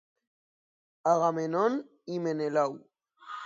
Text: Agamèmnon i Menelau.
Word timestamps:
Agamèmnon 1.11 1.73
i 2.13 2.15
Menelau. 2.23 2.71